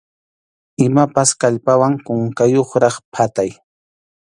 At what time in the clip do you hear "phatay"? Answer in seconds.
3.13-3.49